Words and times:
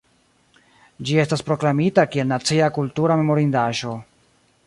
Ĝi 1.09 1.19
estas 1.23 1.43
proklamita 1.49 2.07
kiel 2.15 2.27
Nacia 2.33 2.71
kultura 2.79 3.21
memorindaĵo. 3.23 3.93